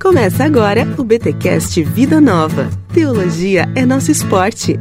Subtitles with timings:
[0.00, 2.70] Começa agora o BTcast Vida Nova.
[2.94, 4.78] Teologia é nosso esporte.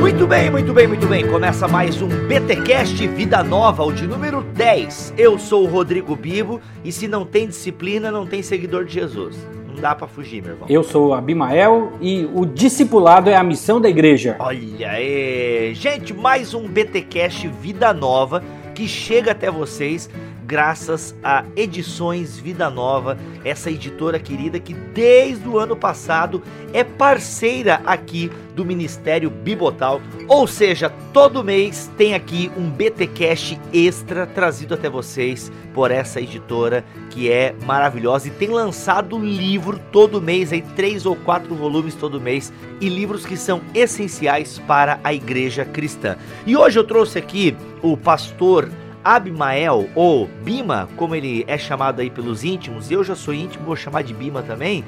[0.00, 1.28] Muito bem, muito bem, muito bem.
[1.28, 5.14] Começa mais um BTcast Vida Nova, o de número 10.
[5.18, 9.36] Eu sou o Rodrigo Bibo e se não tem disciplina, não tem seguidor de Jesus.
[9.68, 10.66] Não dá pra fugir, meu irmão.
[10.70, 14.36] Eu sou o Abimael e o discipulado é a missão da igreja.
[14.38, 15.74] Olha aí.
[15.74, 18.42] Gente, mais um BTcast Vida Nova
[18.74, 20.10] que chega até vocês
[20.46, 27.80] graças a Edições Vida Nova, essa editora querida que desde o ano passado é parceira
[27.86, 34.74] aqui do Ministério Bibotal, ou seja, todo mês tem aqui um BT Cash extra trazido
[34.74, 40.62] até vocês por essa editora que é maravilhosa e tem lançado livro todo mês, aí
[40.76, 46.16] três ou quatro volumes todo mês e livros que são essenciais para a igreja cristã.
[46.46, 48.68] E hoje eu trouxe aqui o pastor
[49.04, 53.76] Abimael, ou Bima, como ele é chamado aí pelos íntimos, eu já sou íntimo, vou
[53.76, 54.82] chamar de Bima também.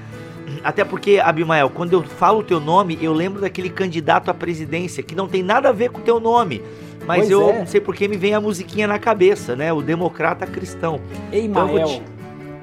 [0.65, 5.03] Até porque, Abimael, quando eu falo o teu nome, eu lembro daquele candidato à presidência,
[5.03, 6.63] que não tem nada a ver com o teu nome.
[7.07, 7.59] Mas Pois eu é.
[7.59, 9.73] não sei porque me vem a musiquinha na cabeça, né?
[9.73, 11.01] O democrata cristão.
[11.31, 12.03] Ei, Então te-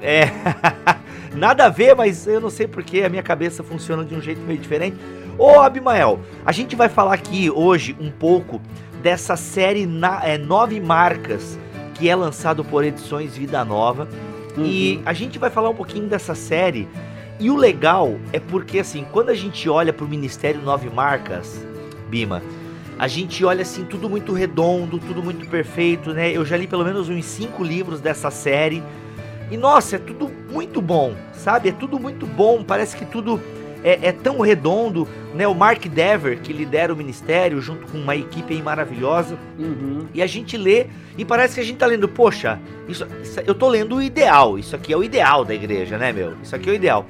[0.02, 0.24] É,
[1.34, 4.40] nada a ver, mas eu não sei porque a minha cabeça funciona de um jeito
[4.42, 4.96] meio diferente.
[5.38, 8.60] Ô, Abimael, a gente vai falar aqui hoje um pouco
[9.04, 11.58] dessa série na, é, Nove Marcas,
[11.92, 14.08] que é lançado por Edições Vida Nova.
[14.56, 16.88] E a gente vai falar um pouquinho dessa série.
[17.38, 21.66] E o legal é porque, assim, quando a gente olha pro Ministério Nove Marcas,
[22.08, 22.42] Bima,
[22.98, 26.32] a gente olha assim, tudo muito redondo, tudo muito perfeito, né?
[26.32, 28.82] Eu já li pelo menos uns cinco livros dessa série.
[29.50, 31.68] E nossa, é tudo muito bom, sabe?
[31.68, 33.38] É tudo muito bom, parece que tudo
[33.84, 35.46] é, é tão redondo, né?
[35.46, 40.06] O Mark Dever, que lidera o ministério, junto com uma equipe aí maravilhosa, Uhum.
[40.14, 40.86] e a gente lê
[41.18, 44.58] e parece que a gente tá lendo, poxa, isso, isso- eu tô lendo o ideal,
[44.58, 46.32] isso aqui é o ideal da igreja, né, meu?
[46.42, 47.06] Isso aqui é o ideal.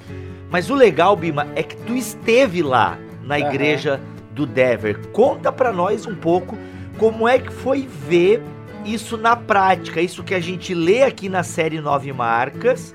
[0.50, 4.00] Mas o legal, Bima, é que tu esteve lá na igreja
[4.32, 4.99] do Dever.
[5.12, 6.59] Conta pra nós um pouco
[6.99, 8.43] como é que foi ver
[8.84, 12.93] isso na prática, isso que a gente lê aqui na série Nove Marcas.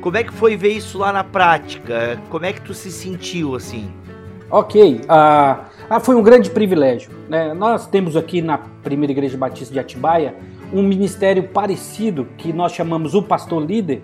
[0.00, 2.18] Como é que foi ver isso lá na prática?
[2.30, 3.90] Como é que tu se sentiu assim?
[4.50, 7.10] Ok, ah, ah, foi um grande privilégio.
[7.28, 7.52] né?
[7.52, 10.34] Nós temos aqui na Primeira Igreja Batista de Atibaia
[10.72, 14.02] um ministério parecido que nós chamamos o Pastor Líder.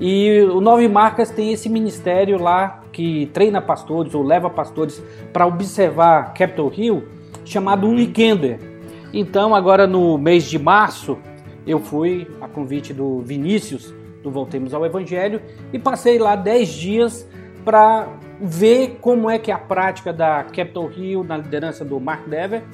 [0.00, 5.02] E o Nove Marcas tem esse ministério lá que treina pastores ou leva pastores
[5.32, 7.04] para observar Capitol Hill,
[7.44, 8.58] chamado Weekender.
[9.12, 11.18] Então, agora no mês de março,
[11.66, 13.94] eu fui a convite do Vinícius,
[14.24, 15.40] do Voltemos ao Evangelho,
[15.72, 17.28] e passei lá 10 dias
[17.64, 18.08] para
[18.40, 22.64] ver como é que é a prática da Capitol Hill na liderança do Mark Dever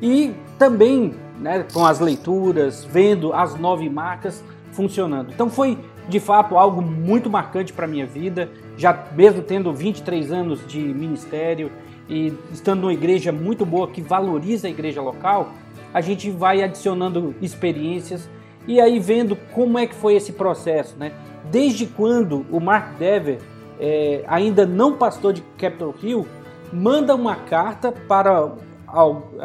[0.00, 5.30] e também né, com as leituras, vendo as nove marcas funcionando.
[5.32, 5.76] Então foi
[6.08, 11.70] de fato algo muito marcante para minha vida, já mesmo tendo 23 anos de ministério
[12.08, 15.52] e estando numa igreja muito boa que valoriza a igreja local,
[15.92, 18.28] a gente vai adicionando experiências
[18.66, 21.12] e aí vendo como é que foi esse processo, né?
[21.50, 23.38] Desde quando o Mark Dever,
[23.78, 26.26] é, ainda não pastor de Capitol Hill,
[26.72, 28.52] manda uma carta para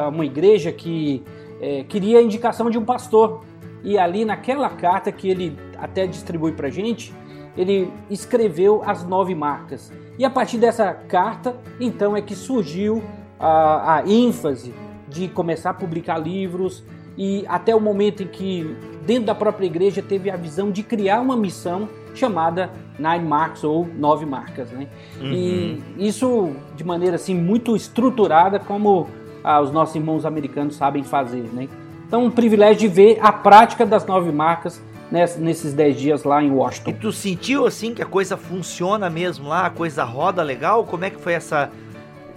[0.10, 1.24] uma igreja que
[1.62, 3.44] é, queria a indicação de um pastor.
[3.84, 7.14] E ali naquela carta que ele até distribui para gente,
[7.56, 9.92] ele escreveu as nove marcas.
[10.18, 13.04] E a partir dessa carta, então é que surgiu
[13.40, 14.74] a, a ênfase
[15.08, 16.84] de começar a publicar livros
[17.18, 18.76] e até o momento em que
[19.06, 23.88] dentro da própria igreja teve a visão de criar uma missão chamada Nine Marks ou
[23.98, 24.88] Nove Marcas, né?
[25.22, 29.08] E isso de maneira assim muito estruturada como
[29.44, 31.68] ah, os nossos irmãos americanos sabem fazer, né?
[32.08, 36.42] Então um privilégio de ver a prática das nove marcas ness- nesses dez dias lá
[36.42, 36.94] em E Washington.
[37.02, 40.84] tu sentiu assim que a coisa funciona mesmo lá, a coisa roda legal?
[40.86, 41.70] Como é que foi essa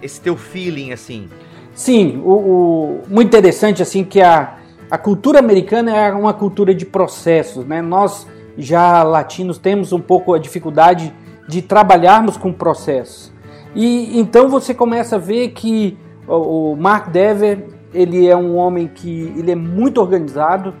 [0.01, 1.29] esse teu feeling assim?
[1.73, 4.57] Sim, o, o- muito interessante assim que a,
[4.89, 7.81] a cultura americana é uma cultura de processos, né?
[7.81, 8.25] Nós
[8.57, 11.13] já latinos temos um pouco a dificuldade
[11.47, 13.31] de trabalharmos com processos.
[13.75, 15.97] E então você começa a ver que
[16.27, 20.73] o, Mark Dever ele é um homem que ele é muito organizado,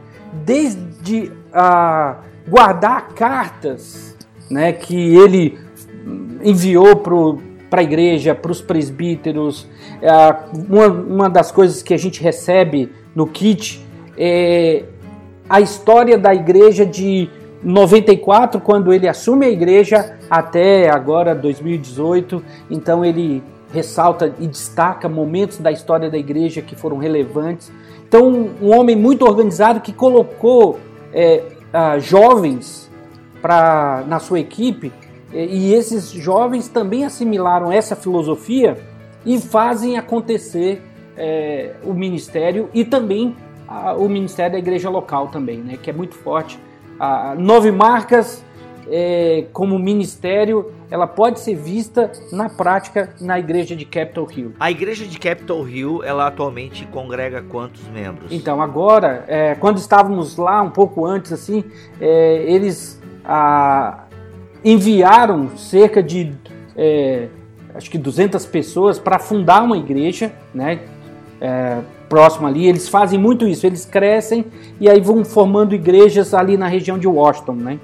[0.45, 2.17] desde a
[2.47, 4.15] guardar cartas,
[4.49, 5.57] né, que ele
[6.43, 9.67] enviou para a igreja, para os presbíteros.
[10.01, 10.35] É,
[10.67, 13.83] uma, uma das coisas que a gente recebe no kit
[14.19, 14.83] é
[15.49, 17.29] a história da igreja de
[17.63, 22.43] 94, quando ele assume a igreja, até agora 2018.
[22.69, 27.71] Então ele ressalta e destaca momentos da história da igreja que foram relevantes.
[28.07, 30.79] Então, um homem muito organizado que colocou
[31.13, 32.89] é, uh, jovens
[33.41, 34.91] pra, na sua equipe
[35.31, 38.77] e esses jovens também assimilaram essa filosofia
[39.23, 40.81] e fazem acontecer
[41.15, 43.35] é, o ministério e também
[43.69, 46.59] a, o ministério da igreja local também, né, que é muito forte.
[46.99, 48.43] A Nove Marcas
[48.89, 54.53] é, como ministério, ela pode ser vista na prática na igreja de Capitol Hill.
[54.59, 58.31] A igreja de Capitol Hill, ela atualmente congrega quantos membros?
[58.31, 61.63] Então, agora, é, quando estávamos lá um pouco antes, assim,
[62.01, 64.05] é, eles a,
[64.65, 66.33] enviaram cerca de,
[66.75, 67.27] é,
[67.75, 70.79] acho que 200 pessoas para fundar uma igreja, né?
[72.09, 74.43] Próximo ali, eles fazem muito isso, eles crescem
[74.81, 77.79] e aí vão formando igrejas ali na região de Washington, né?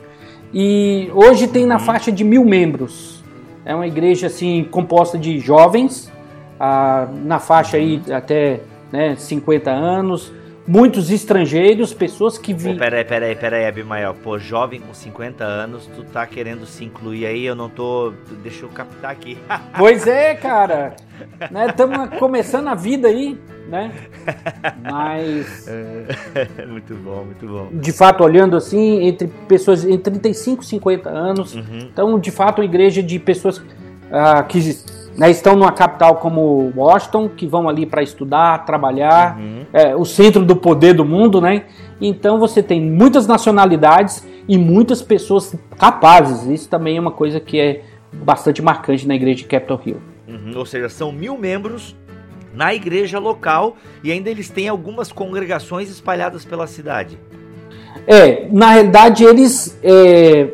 [0.51, 3.23] E hoje tem na faixa de mil membros.
[3.63, 6.11] É uma igreja assim composta de jovens,
[6.59, 8.61] ah, na faixa aí até
[8.91, 10.31] né, 50 anos,
[10.67, 12.77] muitos estrangeiros, pessoas que vivem.
[12.77, 14.13] Peraí, peraí, peraí, Abimael.
[14.13, 18.13] Pô, jovem com 50 anos, tu tá querendo se incluir aí, eu não tô.
[18.43, 19.37] Deixa eu captar aqui.
[19.77, 20.95] pois é, cara.
[21.69, 23.91] Estamos né, começando a vida aí né?
[24.81, 25.67] Mas.
[25.67, 27.69] É, muito bom, muito bom.
[27.73, 31.55] De fato, olhando assim, entre pessoas entre 35 e 50 anos.
[31.55, 31.89] Uhum.
[31.91, 34.59] Então, de fato, uma igreja de pessoas uh, que
[35.17, 39.65] né, estão numa capital como Washington, que vão ali para estudar, trabalhar, uhum.
[39.71, 41.63] é, o centro do poder do mundo, né?
[42.01, 46.45] Então você tem muitas nacionalidades e muitas pessoas capazes.
[46.47, 47.81] Isso também é uma coisa que é
[48.11, 49.97] bastante marcante na igreja de Capitol Hill.
[50.27, 50.51] Uhum.
[50.57, 51.95] Ou seja, são mil membros
[52.53, 57.17] na igreja local e ainda eles têm algumas congregações espalhadas pela cidade.
[58.07, 60.49] É, na realidade eles é,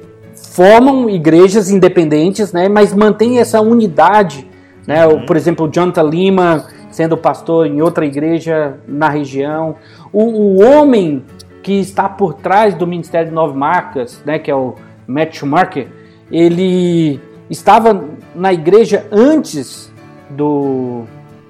[0.53, 4.47] formam igrejas independentes, né, mas mantêm essa unidade.
[4.91, 5.07] Né?
[5.07, 5.25] Uhum.
[5.25, 9.75] Por exemplo, o Jonathan Lima sendo pastor em outra igreja na região.
[10.11, 11.23] O, o homem
[11.63, 14.75] que está por trás do Ministério de Nove Marcas, né, que é o
[15.07, 15.87] Matt Schumacher,
[16.29, 18.03] ele estava
[18.35, 19.91] na igreja antes
[20.29, 21.03] do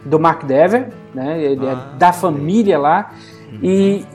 [0.03, 1.44] do Mark Dever, né?
[1.44, 3.11] Ele é ah, é da família lá.
[3.51, 3.59] Uhum.
[3.61, 4.05] E,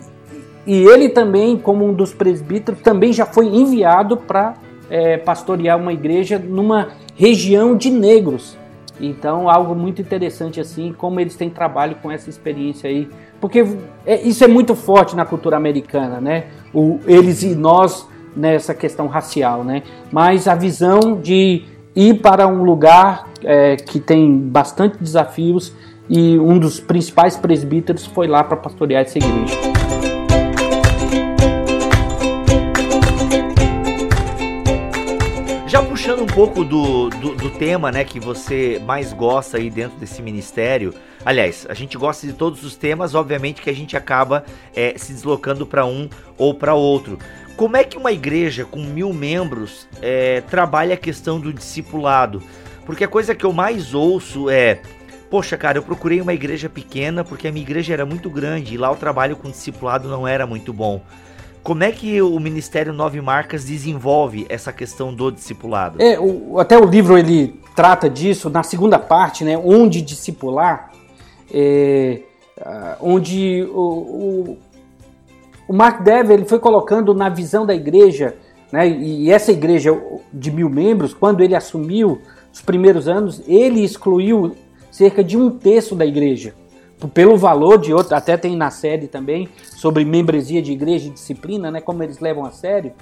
[0.66, 4.54] e ele também, como um dos presbíteros, também já foi enviado para
[4.90, 8.58] é, pastorear uma igreja numa região de negros.
[9.00, 13.08] Então, algo muito interessante assim, como eles têm trabalho com essa experiência aí.
[13.40, 13.64] Porque
[14.06, 16.44] é, isso é muito forte na cultura americana, né?
[16.72, 19.82] O, eles e nós nessa questão racial, né?
[20.10, 21.64] Mas a visão de
[21.94, 25.72] ir para um lugar é, que tem bastante desafios
[26.08, 29.75] e um dos principais presbíteros foi lá para pastorear essa igreja.
[36.06, 40.22] Puxando um pouco do, do, do, tema né, que você mais gosta aí dentro desse
[40.22, 40.94] ministério,
[41.24, 45.12] aliás, a gente gosta de todos os temas, obviamente que a gente acaba é, se
[45.12, 46.08] deslocando para um
[46.38, 47.18] ou para outro.
[47.56, 52.40] Como é que uma igreja com mil membros é, trabalha a questão do discipulado?
[52.84, 54.80] Porque a coisa que eu mais ouço é:
[55.28, 58.78] Poxa, cara, eu procurei uma igreja pequena porque a minha igreja era muito grande e
[58.78, 61.02] lá o trabalho com discipulado não era muito bom.
[61.66, 66.00] Como é que o Ministério Nove Marcas desenvolve essa questão do discipulado?
[66.00, 69.58] É, o, até o livro ele trata disso na segunda parte, né?
[69.58, 70.92] Onde discipular,
[71.52, 72.20] é,
[73.00, 74.56] onde o,
[75.66, 78.36] o Mark Dever ele foi colocando na visão da igreja,
[78.70, 79.90] né, e essa igreja
[80.32, 82.20] de mil membros, quando ele assumiu
[82.52, 84.54] os primeiros anos, ele excluiu
[84.90, 86.54] cerca de um terço da igreja.
[87.12, 91.70] Pelo valor de outro, até tem na série também sobre membresia de igreja e disciplina,
[91.70, 92.92] né, como eles levam a sério.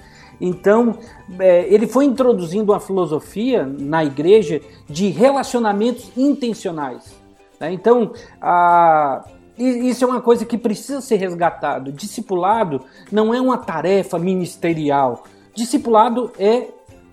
[0.41, 0.99] Então,
[1.39, 7.15] é, ele foi introduzindo uma filosofia na igreja de relacionamentos intencionais.
[7.61, 7.73] Né?
[7.73, 9.25] Então, a,
[9.57, 11.93] isso é uma coisa que precisa ser resgatado.
[11.93, 12.83] Discipulado
[13.13, 15.23] não é uma tarefa ministerial.
[15.55, 16.67] Discipulado é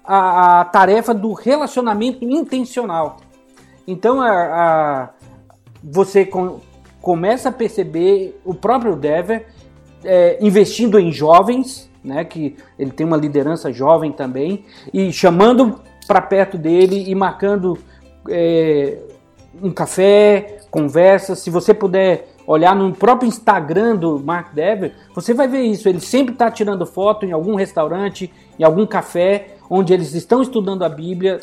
[0.03, 3.17] a, a tarefa do relacionamento intencional.
[3.87, 5.09] Então a, a,
[5.83, 6.27] você
[7.01, 9.47] começa a perceber o próprio Dever
[10.03, 16.21] é, investindo em jovens, né, que ele tem uma liderança jovem também, e chamando para
[16.21, 17.77] perto dele e marcando
[18.29, 18.97] é,
[19.61, 21.35] um café, conversa.
[21.35, 25.87] Se você puder olhar no próprio Instagram do Mark Dever, você vai ver isso.
[25.87, 30.83] Ele sempre está tirando foto em algum restaurante, em algum café, onde eles estão estudando
[30.83, 31.39] a Bíblia,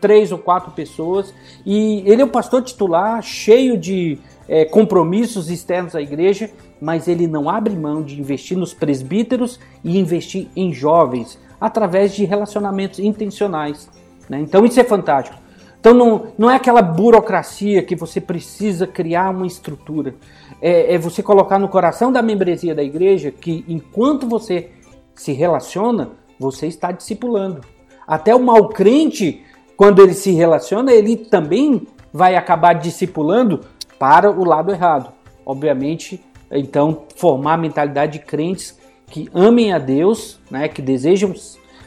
[0.00, 1.32] três ou quatro pessoas.
[1.64, 4.18] E ele é o pastor titular, cheio de
[4.52, 9.98] é, compromissos externos à igreja, mas ele não abre mão de investir nos presbíteros e
[9.98, 13.88] investir em jovens através de relacionamentos intencionais.
[14.28, 14.40] Né?
[14.40, 15.38] Então isso é fantástico.
[15.80, 20.16] Então não, não é aquela burocracia que você precisa criar uma estrutura.
[20.60, 24.68] É, é você colocar no coração da membresia da igreja que enquanto você
[25.14, 27.62] se relaciona, você está discipulando.
[28.06, 29.42] Até o mal crente,
[29.78, 33.60] quando ele se relaciona, ele também vai acabar discipulando
[34.02, 35.12] para o lado errado.
[35.46, 41.32] Obviamente, então, formar a mentalidade de crentes que amem a Deus, né, que desejam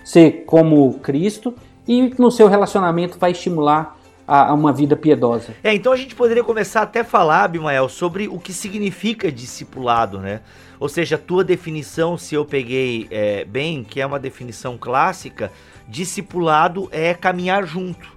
[0.01, 1.53] ser como Cristo
[1.85, 5.53] e no seu relacionamento vai estimular a, a, uma vida piedosa.
[5.61, 10.17] É, então a gente poderia começar até a falar, Abimael, sobre o que significa discipulado,
[10.17, 10.39] né?
[10.79, 15.51] Ou seja, a tua definição, se eu peguei é, bem, que é uma definição clássica,
[15.85, 18.14] discipulado é caminhar junto.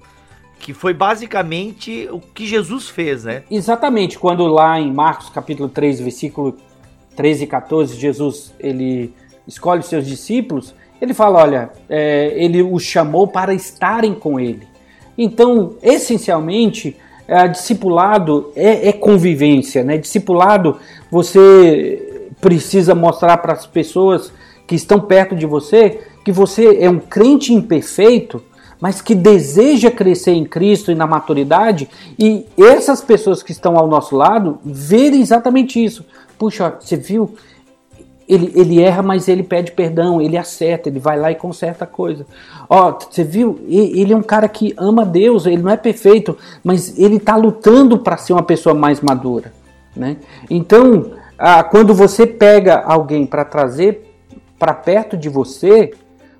[0.59, 3.43] Que foi basicamente o que Jesus fez, né?
[3.51, 6.57] Exatamente, quando lá em Marcos capítulo 3, versículo
[7.17, 9.13] 13 e 14, Jesus ele
[9.47, 14.67] escolhe os seus discípulos, ele fala, olha, é, ele os chamou para estarem com ele.
[15.17, 16.97] Então, essencialmente,
[17.27, 19.99] é, discipulado é, é, convivência, né?
[19.99, 20.79] Discipulado,
[21.11, 24.33] você precisa mostrar para as pessoas
[24.67, 28.43] que estão perto de você que você é um crente imperfeito,
[28.81, 33.87] mas que deseja crescer em Cristo e na maturidade, e essas pessoas que estão ao
[33.87, 36.05] nosso lado verem exatamente isso.
[36.39, 37.35] Puxa, você viu?
[38.29, 41.87] Ele, ele erra, mas ele pede perdão, ele acerta, ele vai lá e conserta a
[41.87, 42.27] coisa.
[42.69, 43.59] Ó, você viu?
[43.67, 47.99] Ele é um cara que ama Deus, ele não é perfeito, mas ele está lutando
[47.99, 49.53] para ser uma pessoa mais madura.
[49.97, 50.19] Né?
[50.51, 51.13] Então,
[51.71, 54.05] quando você pega alguém para trazer
[54.59, 55.93] para perto de você,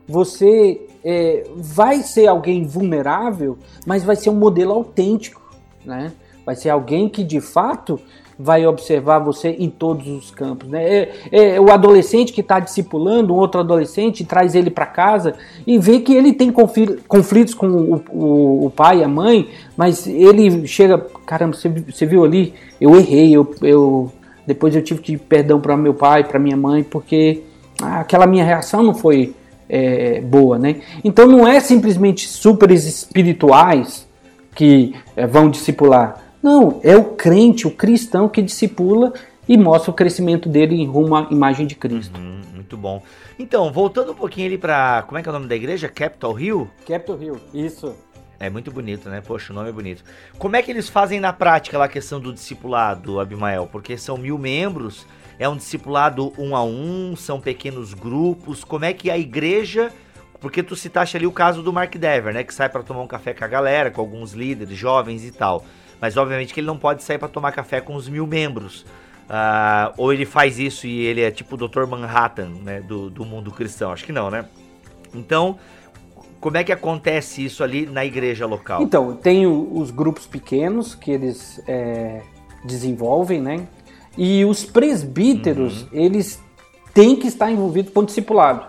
[0.07, 5.41] você é, vai ser alguém vulnerável, mas vai ser um modelo autêntico,
[5.85, 6.13] né?
[6.45, 8.01] Vai ser alguém que de fato
[8.39, 10.69] vai observar você em todos os campos.
[10.69, 11.09] Né?
[11.33, 15.35] É, é o adolescente que está discipulando um outro adolescente, traz ele para casa
[15.67, 20.67] e vê que ele tem conflitos com o, o, o, pai, a mãe, mas ele
[20.69, 22.55] chega, caramba, você, você viu ali?
[22.81, 24.13] Eu errei, eu, eu
[24.47, 27.43] depois eu tive que pedir perdão para meu pai, para minha mãe, porque
[27.83, 29.35] aquela minha reação não foi
[29.69, 30.81] é, boa, né?
[31.05, 34.09] Então não é simplesmente super espirituais
[34.55, 36.25] que é, vão discipular.
[36.43, 39.13] Não, é o crente, o cristão que discipula
[39.49, 42.19] e mostra o crescimento dele em rumo à imagem de Cristo.
[42.19, 43.03] Uhum, muito bom.
[43.39, 45.89] Então, voltando um pouquinho ali para como é que é o nome da igreja?
[45.89, 46.69] Capitol Hill?
[46.87, 47.95] Capitol Hill, isso.
[48.41, 49.21] É muito bonito, né?
[49.21, 50.05] Poxa, o nome é bonito.
[50.39, 53.69] Como é que eles fazem na prática lá a questão do discipulado, Abimael?
[53.71, 55.05] Porque são mil membros
[55.39, 57.15] é um discipulado um a um?
[57.17, 58.65] São pequenos grupos?
[58.65, 59.93] Como é que a igreja.
[60.41, 62.45] Porque tu citaste ali o caso do Mark Dever, né?
[62.45, 65.65] Que sai para tomar um café com a galera, com alguns líderes, jovens e tal.
[66.01, 68.83] Mas obviamente que ele não pode sair para tomar café com os mil membros.
[69.29, 71.87] Uh, ou ele faz isso e ele é tipo o Dr.
[71.87, 72.81] Manhattan, né?
[72.81, 73.93] Do, do mundo cristão.
[73.93, 74.45] Acho que não, né?
[75.13, 75.59] Então,
[76.41, 78.81] como é que acontece isso ali na igreja local?
[78.81, 82.23] Então, tem os grupos pequenos que eles é,
[82.65, 83.67] desenvolvem, né?
[84.17, 85.89] E os presbíteros, uhum.
[85.93, 86.43] eles
[86.93, 88.67] têm que estar envolvidos com o discipulado,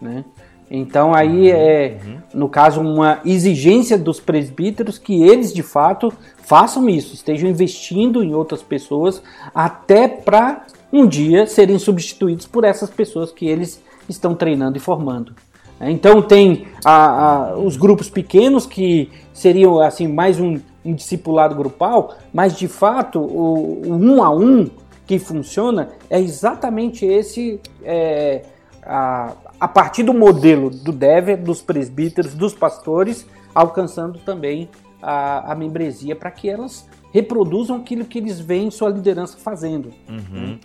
[0.00, 0.24] né?
[0.70, 1.58] Então aí uhum.
[1.58, 2.18] é, uhum.
[2.34, 6.12] no caso, uma exigência dos presbíteros que eles de fato
[6.42, 9.22] façam isso, estejam investindo em outras pessoas
[9.54, 15.34] até para um dia serem substituídos por essas pessoas que eles estão treinando e formando.
[15.80, 22.16] Então tem a, a, os grupos pequenos que seriam assim mais um, um discipulado grupal,
[22.32, 24.68] mas de fato o, o um a um
[25.06, 28.44] que funciona é exatamente esse, é,
[28.82, 34.68] a, a partir do modelo do Dever, dos presbíteros, dos pastores, alcançando também
[35.00, 39.92] a, a membresia para que elas reproduzam aquilo que eles veem sua liderança fazendo.
[40.08, 40.58] Uhum.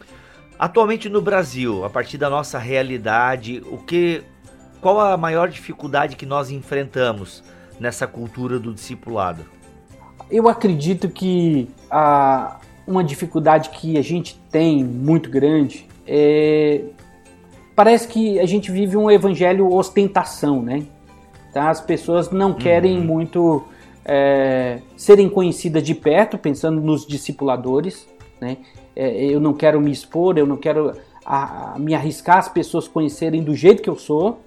[0.57, 4.23] Atualmente no Brasil, a partir da nossa realidade, o que,
[4.81, 7.43] qual a maior dificuldade que nós enfrentamos
[7.79, 9.45] nessa cultura do discipulado?
[10.31, 16.81] Eu acredito que a, uma dificuldade que a gente tem muito grande é.
[17.75, 20.83] Parece que a gente vive um evangelho ostentação, né?
[21.53, 21.69] Tá?
[21.69, 23.05] As pessoas não querem uhum.
[23.05, 23.63] muito
[24.05, 28.07] é, serem conhecidas de perto, pensando nos discipuladores,
[28.39, 28.57] né?
[28.95, 30.93] É, eu não quero me expor, eu não quero
[31.25, 34.39] a, a, me arriscar as pessoas conhecerem do jeito que eu sou.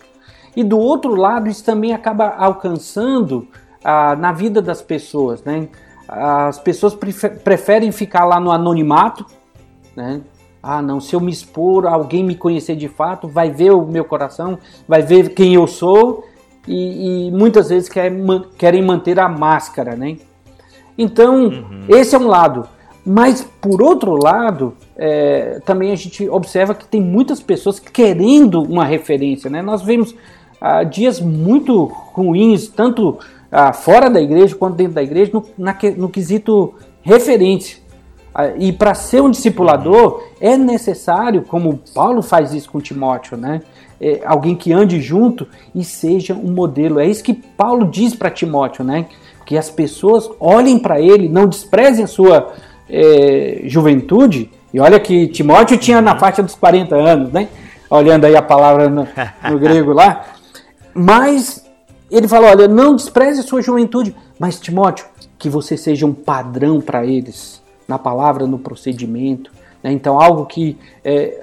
[0.57, 3.49] E do outro lado, isso também acaba alcançando
[3.85, 5.69] a, na vida das pessoas, né?
[6.09, 6.95] as pessoas
[7.43, 9.25] preferem ficar lá no anonimato,
[9.97, 10.21] né?
[10.63, 14.05] Ah, não, se eu me expor, alguém me conhecer de fato, vai ver o meu
[14.05, 16.25] coração, vai ver quem eu sou
[16.67, 18.25] e, e muitas vezes querem,
[18.57, 20.17] querem manter a máscara, né?
[20.97, 21.85] Então, uhum.
[21.89, 22.67] esse é um lado.
[23.05, 28.87] Mas, por outro lado, é, também a gente observa que tem muitas pessoas querendo uma
[28.87, 29.61] referência, né?
[29.61, 30.15] Nós vemos
[30.59, 33.19] ah, dias muito ruins, tanto
[33.55, 37.79] ah, fora da igreja quanto dentro da igreja, no, na, no quesito referência.
[38.59, 43.63] E para ser um discipulador é necessário, como Paulo faz isso com Timóteo, né?
[44.01, 46.99] É, alguém que ande junto e seja um modelo.
[46.99, 49.07] É isso que Paulo diz para Timóteo, né?
[49.47, 52.55] Que as pessoas olhem para ele, não desprezem a sua
[52.91, 54.51] é, juventude.
[54.73, 57.47] E olha que Timóteo tinha na faixa dos 40 anos, né?
[57.89, 59.07] Olhando aí a palavra no,
[59.49, 60.25] no grego lá.
[60.93, 61.64] Mas
[62.17, 65.07] ele falou: olha, não despreze a sua juventude, mas Timóteo,
[65.39, 69.51] que você seja um padrão para eles na palavra, no procedimento.
[69.83, 69.93] Né?
[69.93, 71.43] Então, algo que é,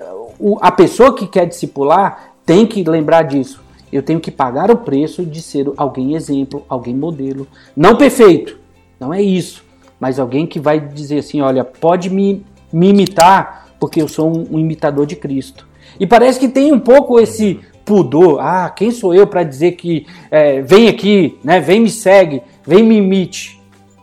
[0.61, 3.61] a pessoa que quer discipular tem que lembrar disso.
[3.91, 7.45] Eu tenho que pagar o preço de ser alguém exemplo, alguém modelo.
[7.75, 8.57] Não perfeito,
[8.99, 9.63] não é isso.
[9.99, 14.55] Mas alguém que vai dizer assim: olha, pode me, me imitar, porque eu sou um,
[14.55, 15.67] um imitador de Cristo.
[15.99, 18.39] E parece que tem um pouco esse pudor.
[18.39, 22.83] Ah, quem sou eu para dizer que é, vem aqui, né, vem me segue, vem
[22.83, 23.59] me imite?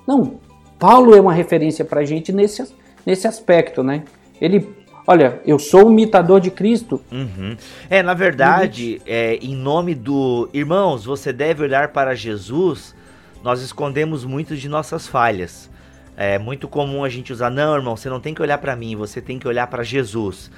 [0.06, 0.38] Não,
[0.78, 2.64] Paulo é uma referência para a gente nesse,
[3.04, 4.04] nesse aspecto, né?
[4.40, 4.66] Ele,
[5.06, 7.00] olha, eu sou um imitador de Cristo.
[7.11, 7.56] Uhum.
[7.90, 10.49] É, na verdade, é, em nome do.
[10.52, 12.94] Irmãos, você deve olhar para Jesus,
[13.42, 15.68] nós escondemos muito de nossas falhas.
[16.16, 18.97] É muito comum a gente usar, não, irmão, você não tem que olhar para mim,
[18.97, 20.50] você tem que olhar para Jesus.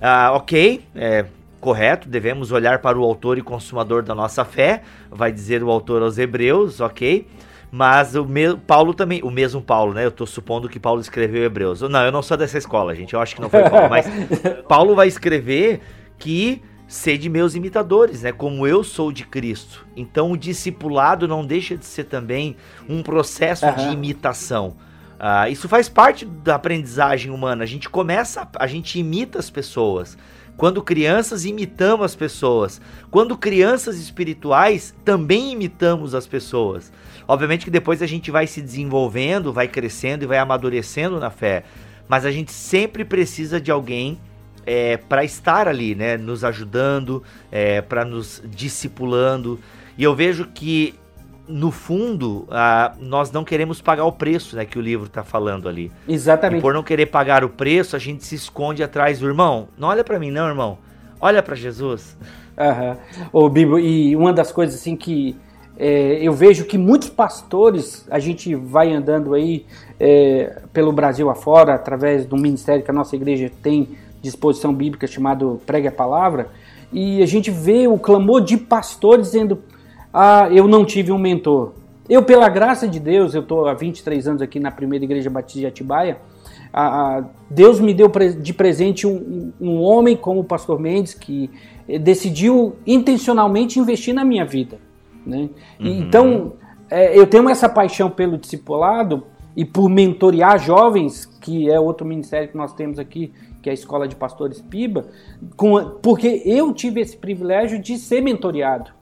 [0.00, 1.24] Ah, ok, é,
[1.60, 6.02] correto, devemos olhar para o autor e consumador da nossa fé, vai dizer o autor
[6.02, 7.26] aos Hebreus, ok?
[7.70, 10.06] Mas o mesmo Paulo também, o mesmo Paulo, né?
[10.06, 11.82] Eu tô supondo que Paulo escreveu Hebreus.
[11.82, 13.12] Não, eu não sou dessa escola, gente.
[13.12, 14.06] Eu acho que não foi Paulo, mas
[14.66, 15.80] Paulo vai escrever
[16.18, 18.32] que sede meus imitadores, né?
[18.32, 19.86] Como eu sou de Cristo.
[19.94, 22.56] Então o discipulado não deixa de ser também
[22.88, 23.74] um processo uhum.
[23.74, 24.76] de imitação.
[25.18, 27.64] Uh, isso faz parte da aprendizagem humana.
[27.64, 30.16] A gente começa, a gente imita as pessoas.
[30.58, 32.80] Quando crianças imitamos as pessoas.
[33.12, 36.92] Quando crianças espirituais também imitamos as pessoas.
[37.28, 41.62] Obviamente que depois a gente vai se desenvolvendo, vai crescendo e vai amadurecendo na fé.
[42.08, 44.18] Mas a gente sempre precisa de alguém
[44.66, 46.16] é, para estar ali, né?
[46.16, 47.22] Nos ajudando,
[47.52, 49.60] é, para nos discipulando.
[49.96, 50.96] E eu vejo que
[51.48, 55.68] no fundo, uh, nós não queremos pagar o preço né, que o livro está falando
[55.68, 55.90] ali.
[56.06, 56.60] Exatamente.
[56.60, 59.68] E por não querer pagar o preço, a gente se esconde atrás do irmão.
[59.76, 60.78] Não olha para mim, não, irmão.
[61.20, 62.16] Olha para Jesus.
[62.56, 62.96] Uhum.
[63.32, 65.36] O Bibo, e uma das coisas assim que
[65.78, 69.64] é, eu vejo que muitos pastores, a gente vai andando aí
[69.98, 73.88] é, pelo Brasil afora, através do ministério que a nossa igreja tem
[74.20, 76.48] disposição bíblica chamado Pregue a Palavra,
[76.92, 79.62] e a gente vê o clamor de pastores dizendo
[80.12, 81.72] ah, eu não tive um mentor.
[82.08, 85.60] Eu, pela graça de Deus, eu estou há 23 anos aqui na primeira igreja batista
[85.60, 86.18] de Atibaia.
[86.72, 91.50] Ah, Deus me deu de presente um, um homem como o pastor Mendes que
[92.00, 94.78] decidiu intencionalmente investir na minha vida.
[95.24, 95.48] Né?
[95.80, 95.86] Uhum.
[95.86, 96.52] Então,
[96.90, 99.24] é, eu tenho essa paixão pelo discipulado
[99.56, 103.74] e por mentorear jovens, que é outro ministério que nós temos aqui, que é a
[103.74, 105.06] Escola de Pastores Piba,
[105.56, 108.97] com, porque eu tive esse privilégio de ser mentoreado.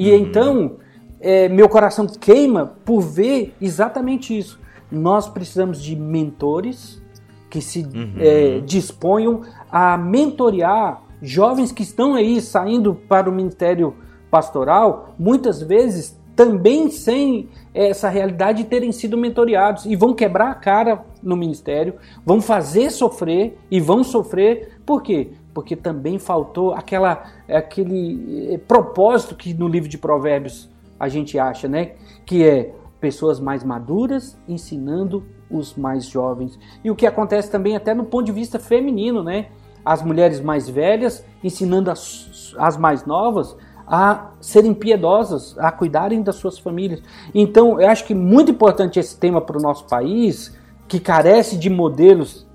[0.00, 0.16] E uhum.
[0.16, 0.76] então,
[1.20, 4.58] é, meu coração queima por ver exatamente isso.
[4.90, 7.02] Nós precisamos de mentores
[7.50, 8.14] que se uhum.
[8.18, 13.94] é, disponham a mentorear jovens que estão aí saindo para o ministério
[14.30, 20.54] pastoral, muitas vezes também sem essa realidade de terem sido mentoreados e vão quebrar a
[20.54, 25.32] cara no ministério, vão fazer sofrer e vão sofrer, por quê?
[25.52, 31.66] Porque também faltou aquela, aquele eh, propósito que no livro de Provérbios a gente acha,
[31.66, 31.92] né?
[32.24, 36.58] Que é pessoas mais maduras ensinando os mais jovens.
[36.84, 39.48] E o que acontece também até no ponto de vista feminino, né?
[39.84, 46.36] As mulheres mais velhas ensinando as, as mais novas a serem piedosas, a cuidarem das
[46.36, 47.02] suas famílias.
[47.34, 51.68] Então, eu acho que muito importante esse tema para o nosso país, que carece de
[51.68, 52.46] modelos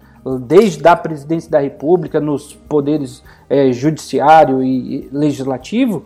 [0.41, 6.05] desde a presidência da República, nos poderes é, judiciário e legislativo,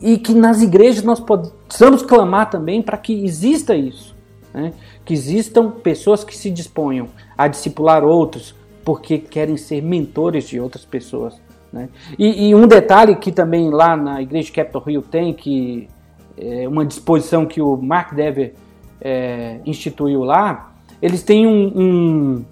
[0.00, 4.14] e que nas igrejas nós possamos clamar também para que exista isso,
[4.52, 4.72] né?
[5.04, 10.84] que existam pessoas que se disponham a discipular outros porque querem ser mentores de outras
[10.84, 11.40] pessoas.
[11.72, 11.88] Né?
[12.18, 15.88] E, e, um detalhe que também lá na igreja Capitol Hill tem, que
[16.36, 18.54] é uma disposição que o Mark Dever
[19.00, 22.44] é, instituiu lá, eles têm um, um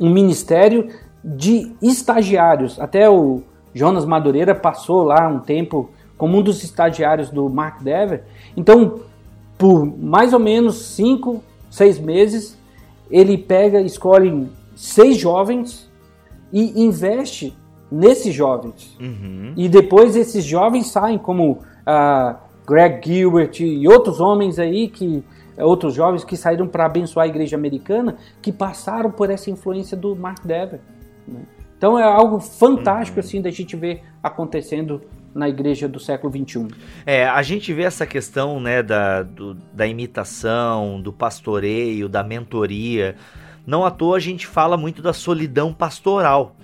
[0.00, 0.88] um ministério
[1.24, 2.80] de estagiários.
[2.80, 3.42] Até o
[3.74, 8.24] Jonas Madureira passou lá um tempo como um dos estagiários do Mark Dever.
[8.56, 9.00] Então,
[9.56, 12.58] por mais ou menos cinco, seis meses,
[13.10, 15.88] ele pega, escolhe seis jovens
[16.52, 17.56] e investe
[17.90, 18.96] nesses jovens.
[19.00, 19.52] Uhum.
[19.56, 25.24] E depois esses jovens saem como uh, Greg Gilbert e outros homens aí que
[25.64, 30.14] outros jovens que saíram para abençoar a igreja americana, que passaram por essa influência do
[30.14, 30.80] Mark Dever.
[31.26, 31.40] Né?
[31.76, 33.24] Então é algo fantástico uhum.
[33.24, 35.00] assim da gente ver acontecendo
[35.34, 36.68] na igreja do século XXI.
[37.06, 43.14] É, a gente vê essa questão né, da, do, da imitação, do pastoreio, da mentoria.
[43.64, 46.56] Não à toa a gente fala muito da solidão pastoral.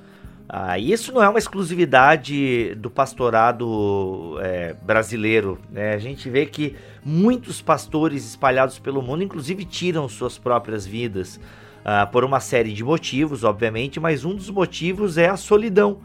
[0.49, 5.59] Ah, isso não é uma exclusividade do pastorado é, brasileiro.
[5.71, 5.95] Né?
[5.95, 11.41] A gente vê que muitos pastores espalhados pelo mundo, inclusive, tiram suas próprias vidas
[11.85, 15.99] ah, por uma série de motivos, obviamente, mas um dos motivos é a solidão,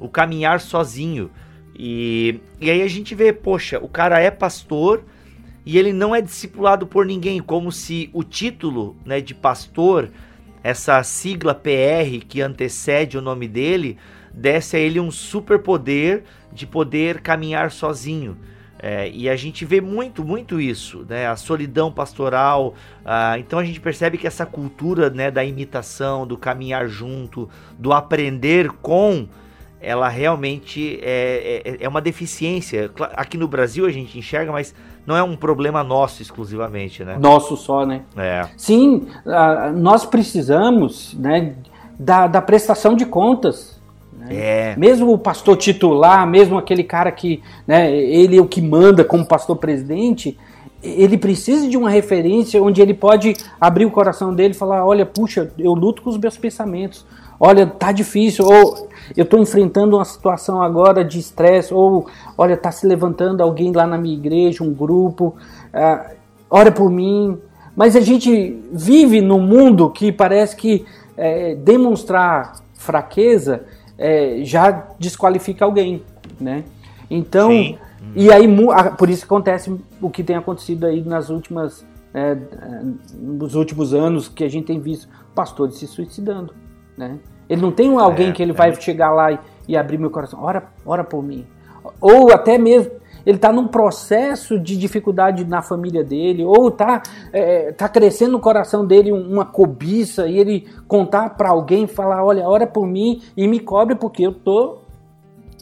[0.00, 1.30] o caminhar sozinho.
[1.74, 5.04] E, e aí a gente vê, poxa, o cara é pastor
[5.64, 10.10] e ele não é discipulado por ninguém, como se o título né, de pastor
[10.62, 13.98] essa sigla PR que antecede o nome dele
[14.32, 18.36] desse a ele um superpoder de poder caminhar sozinho.
[18.84, 21.28] É, e a gente vê muito, muito isso, né?
[21.28, 22.74] A solidão pastoral.
[23.04, 27.48] Ah, então a gente percebe que essa cultura né, da imitação, do caminhar junto,
[27.78, 29.28] do aprender com,
[29.82, 32.90] ela realmente é, é, é uma deficiência.
[33.14, 34.72] Aqui no Brasil a gente enxerga, mas
[35.04, 37.18] não é um problema nosso exclusivamente, né?
[37.20, 38.02] Nosso só, né?
[38.16, 38.46] É.
[38.56, 39.08] Sim,
[39.74, 41.54] nós precisamos né,
[41.98, 43.80] da, da prestação de contas.
[44.16, 44.28] Né?
[44.30, 44.76] É.
[44.76, 49.26] Mesmo o pastor titular, mesmo aquele cara que né, ele é o que manda como
[49.26, 50.38] pastor presidente,
[50.80, 55.04] ele precisa de uma referência onde ele pode abrir o coração dele e falar: olha,
[55.04, 57.04] puxa, eu luto com os meus pensamentos.
[57.40, 58.44] Olha, tá difícil.
[58.44, 63.72] Ou eu estou enfrentando uma situação agora de estresse, ou olha, está se levantando alguém
[63.72, 65.36] lá na minha igreja, um grupo,
[65.74, 66.14] uh,
[66.50, 67.38] ora por mim.
[67.74, 70.84] Mas a gente vive num mundo que parece que
[71.16, 73.64] é, demonstrar fraqueza
[73.96, 76.02] é, já desqualifica alguém,
[76.40, 76.64] né?
[77.10, 77.78] Então, Sim.
[78.14, 78.46] e aí
[78.98, 82.36] por isso acontece o que tem acontecido aí nas últimas, é,
[83.14, 86.54] nos últimos anos que a gente tem visto pastores se suicidando,
[86.96, 87.18] né?
[87.52, 88.74] Ele não tem alguém é, que ele vai é.
[88.74, 89.38] chegar lá e,
[89.68, 90.42] e, abrir meu coração.
[90.42, 91.44] Ora, ora por mim.
[92.00, 92.92] Ou até mesmo
[93.26, 98.40] ele está num processo de dificuldade na família dele, ou está é, tá crescendo no
[98.40, 103.46] coração dele uma cobiça e ele contar para alguém, falar, olha, ora por mim e
[103.46, 104.78] me cobre porque eu tô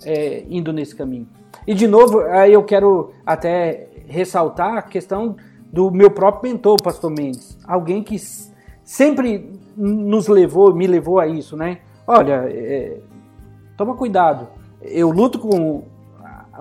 [0.05, 1.26] é, indo nesse caminho.
[1.66, 5.37] E de novo, aí eu quero até ressaltar a questão
[5.70, 8.16] do meu próprio mentor, o Pastor Mendes, alguém que
[8.83, 11.78] sempre nos levou, me levou a isso, né?
[12.06, 12.98] Olha, é,
[13.76, 14.46] toma cuidado.
[14.82, 15.84] Eu luto com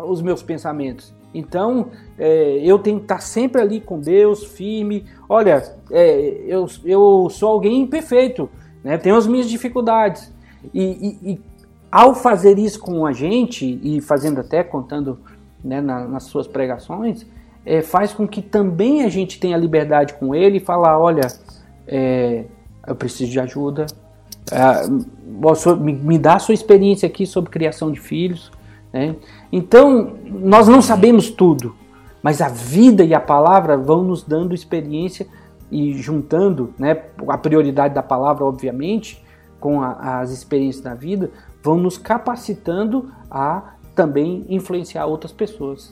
[0.08, 1.14] os meus pensamentos.
[1.34, 5.06] Então, é, eu tenho que estar sempre ali com Deus, firme.
[5.28, 8.50] Olha, é, eu, eu sou alguém imperfeito,
[8.84, 8.98] né?
[8.98, 10.34] tenho as minhas dificuldades.
[10.74, 11.42] E, e, e,
[11.92, 15.20] ao fazer isso com a gente, e fazendo até, contando
[15.64, 17.26] né, na, nas suas pregações,
[17.66, 21.28] é, faz com que também a gente tenha liberdade com ele e falar, olha,
[21.88, 22.46] é,
[22.90, 23.86] eu preciso de ajuda.
[24.52, 24.88] É,
[25.78, 28.52] me, me dá a sua experiência aqui sobre criação de filhos.
[28.92, 29.16] Né?
[29.52, 31.76] Então, nós não sabemos tudo,
[32.22, 35.28] mas a vida e a palavra vão nos dando experiência
[35.72, 39.24] e juntando né, a prioridade da palavra, obviamente,
[39.60, 41.30] com a, as experiências da vida,
[41.64, 45.92] vão nos capacitando a também influenciar outras pessoas.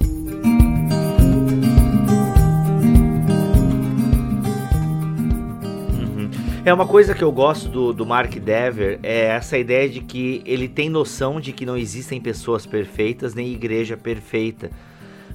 [6.68, 10.42] É uma coisa que eu gosto do, do Mark Dever é essa ideia de que
[10.46, 14.70] ele tem noção de que não existem pessoas perfeitas nem igreja perfeita.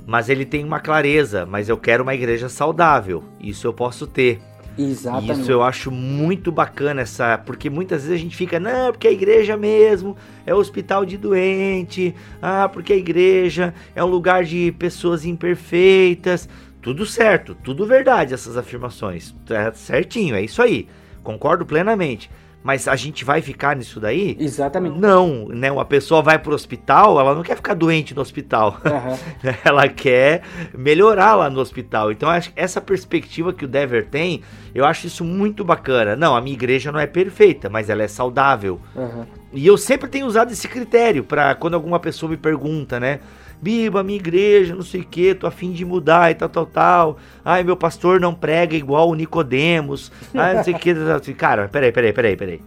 [0.05, 3.25] Mas ele tem uma clareza, mas eu quero uma igreja saudável.
[3.41, 4.43] Isso eu posso ter.
[4.77, 5.41] Exatamente.
[5.41, 9.13] Isso eu acho muito bacana essa, porque muitas vezes a gente fica, não, porque a
[9.13, 10.15] igreja mesmo
[10.45, 16.47] é hospital de doente, ah, porque a igreja é um lugar de pessoas imperfeitas.
[16.83, 19.35] Tudo certo, tudo verdade essas afirmações.
[19.49, 20.87] É certinho, é isso aí.
[21.23, 22.31] Concordo plenamente.
[22.63, 24.37] Mas a gente vai ficar nisso daí?
[24.39, 24.97] Exatamente.
[24.97, 25.71] Não, né?
[25.71, 28.81] Uma pessoa vai pro hospital, ela não quer ficar doente no hospital.
[28.85, 29.53] Uhum.
[29.65, 30.43] ela quer
[30.77, 32.13] melhorar lá no hospital.
[32.13, 36.15] Então, acho essa perspectiva que o Dever tem, eu acho isso muito bacana.
[36.15, 38.81] Não, a minha igreja não é perfeita, mas ela é saudável.
[38.95, 39.27] Uhum.
[39.53, 43.19] E eu sempre tenho usado esse critério para quando alguma pessoa me pergunta, né?
[43.63, 47.19] Biba, minha igreja, não sei o que, tô afim de mudar e tal, tal, tal.
[47.45, 50.11] Ai, meu pastor não prega igual o Nicodemos.
[50.35, 50.93] Ai, não sei o que.
[51.35, 52.61] Cara, peraí, peraí, peraí, peraí.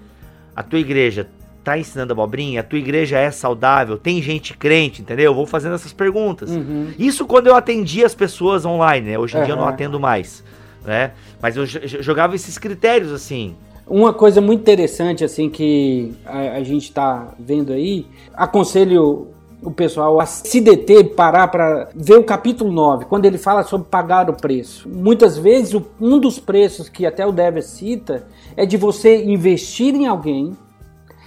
[0.56, 1.28] A tua igreja
[1.66, 2.62] tá ensinando abobrinha?
[2.62, 3.98] A tua igreja é saudável?
[3.98, 5.26] Tem gente crente, entendeu?
[5.26, 6.50] Eu vou fazendo essas perguntas.
[6.52, 6.94] Uhum.
[6.98, 9.20] Isso quando eu atendia as pessoas online, né?
[9.20, 9.46] Hoje em uhum.
[9.46, 10.46] dia eu não atendo mais,
[10.86, 11.12] né?
[11.42, 13.54] Mas eu jogava esses critérios assim.
[13.86, 20.20] Uma coisa muito interessante assim que a, a gente está vendo aí, aconselho o pessoal
[20.20, 24.34] a se deter, parar para ver o capítulo 9, quando ele fala sobre pagar o
[24.34, 24.88] preço.
[24.88, 30.06] Muitas vezes, um dos preços que até o Dever cita é de você investir em
[30.08, 30.56] alguém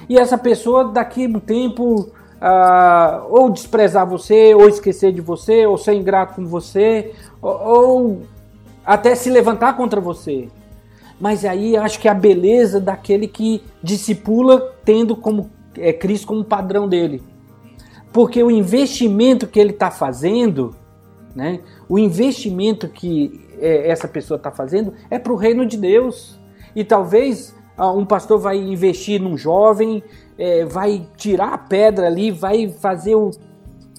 [0.09, 5.67] e essa pessoa daqui a um tempo uh, ou desprezar você, ou esquecer de você,
[5.67, 7.13] ou ser ingrato com você,
[7.43, 8.23] ou, ou
[8.85, 10.49] até se levantar contra você.
[11.21, 16.45] Mas aí acho que é a beleza daquele que discipula tendo como é, Cristo como
[16.45, 17.21] padrão dele
[18.13, 20.75] porque o investimento que ele está fazendo,
[21.35, 26.39] né, o investimento que é, essa pessoa está fazendo é para o reino de Deus.
[26.75, 30.03] E talvez ah, um pastor vai investir num jovem,
[30.37, 33.31] é, vai tirar a pedra ali, vai fazer o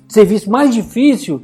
[0.08, 1.42] serviço mais difícil,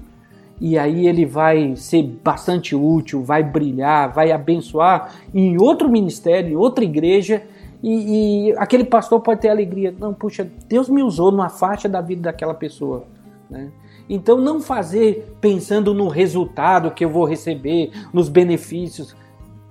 [0.60, 6.56] e aí ele vai ser bastante útil, vai brilhar, vai abençoar em outro ministério, em
[6.56, 7.43] outra igreja,
[7.87, 9.93] e, e, aquele pastor pode ter alegria.
[9.99, 13.05] Não, puxa, Deus me usou numa faixa da vida daquela pessoa.
[13.47, 13.71] Né?
[14.09, 19.15] Então, não fazer pensando no resultado que eu vou receber, nos benefícios,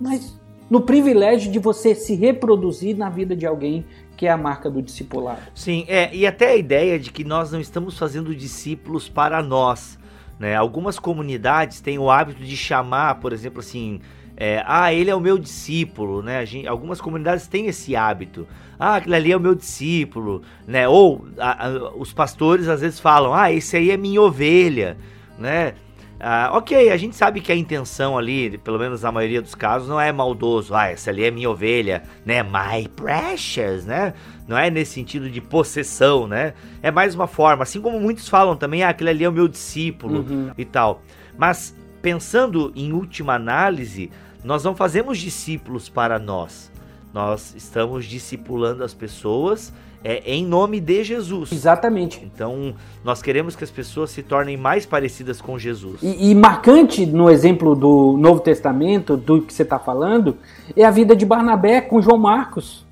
[0.01, 3.85] mas no privilégio de você se reproduzir na vida de alguém,
[4.17, 5.43] que é a marca do discipulado.
[5.53, 9.99] Sim, é, e até a ideia de que nós não estamos fazendo discípulos para nós.
[10.39, 10.55] Né?
[10.55, 14.01] Algumas comunidades têm o hábito de chamar, por exemplo, assim,
[14.37, 16.45] é, ah, ele é o meu discípulo, né?
[16.45, 18.47] Gente, algumas comunidades têm esse hábito.
[18.79, 20.89] Ah, aquele ali é o meu discípulo, né?
[20.89, 24.97] Ou a, a, os pastores às vezes falam, ah, esse aí é minha ovelha,
[25.39, 25.75] né?
[26.19, 29.89] Ah, ok, a gente sabe que a intenção ali, pelo menos na maioria dos casos,
[29.89, 30.75] não é maldoso.
[30.75, 32.43] Ah, essa ali é minha ovelha, né?
[32.43, 34.15] My precious, né?
[34.49, 36.55] Não é nesse sentido de possessão, né?
[36.83, 39.47] É mais uma forma, assim como muitos falam também, ah, aquele ali é o meu
[39.47, 40.51] discípulo uhum.
[40.57, 41.03] e tal.
[41.37, 44.11] Mas pensando em última análise,
[44.45, 46.71] nós não fazemos discípulos para nós.
[47.13, 51.51] Nós estamos discipulando as pessoas é, em nome de Jesus.
[51.51, 52.23] Exatamente.
[52.23, 56.03] Então, nós queremos que as pessoas se tornem mais parecidas com Jesus.
[56.03, 60.37] E, e marcante no exemplo do Novo Testamento, do que você está falando,
[60.77, 62.85] é a vida de Barnabé com João Marcos.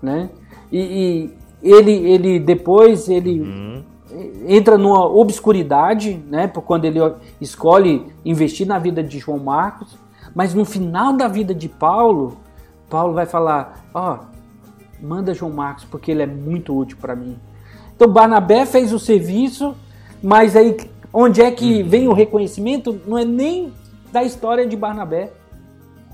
[0.00, 0.30] Né?
[0.70, 3.82] E, e ele, ele depois ele uhum.
[4.46, 6.46] entra numa obscuridade, né?
[6.46, 7.00] Por quando ele
[7.40, 9.96] escolhe investir na vida de João Marcos
[10.36, 12.36] mas no final da vida de Paulo,
[12.90, 17.38] Paulo vai falar: Ó, oh, manda João Marcos, porque ele é muito útil para mim.
[17.94, 19.74] Então Barnabé fez o serviço,
[20.22, 20.76] mas aí
[21.10, 21.88] onde é que uhum.
[21.88, 23.00] vem o reconhecimento?
[23.06, 23.72] Não é nem
[24.12, 25.32] da história de Barnabé,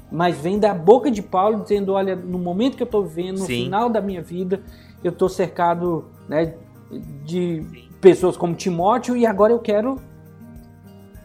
[0.09, 3.47] mas vem da boca de Paulo dizendo: Olha, no momento que eu estou vivendo, no
[3.47, 3.65] Sim.
[3.65, 4.63] final da minha vida,
[5.03, 6.55] eu estou cercado né,
[7.25, 7.67] de
[8.01, 10.01] pessoas como Timóteo e agora eu quero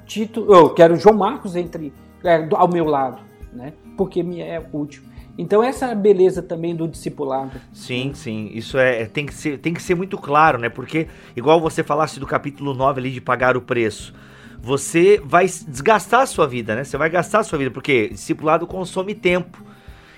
[0.08, 1.94] Tito, eu quero João Marcos entre
[2.28, 3.20] é, ao meu lado,
[3.54, 3.74] né?
[3.96, 5.04] Porque me é útil.
[5.38, 7.62] Então essa beleza também do discipulado.
[7.72, 8.50] Sim, sim.
[8.54, 10.68] Isso é, é tem que ser tem que ser muito claro, né?
[10.68, 14.13] Porque igual você falasse do capítulo 9 ali de pagar o preço,
[14.60, 16.84] você vai desgastar a sua vida, né?
[16.84, 19.63] Você vai gastar a sua vida porque discipulado consome tempo.